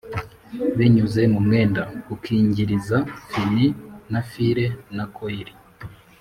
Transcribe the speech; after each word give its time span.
binyuze 0.77 1.21
mu 1.33 1.39
mwenda 1.45 1.81
ukingiriza, 2.13 2.97
fin 3.29 3.55
na 4.11 4.21
fire 4.29 4.65
na 4.95 5.05
coil 5.15 5.49